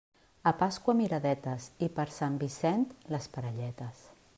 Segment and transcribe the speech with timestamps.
[0.41, 4.07] A Pasqua miradetes i per Sant Vicent les parelletes.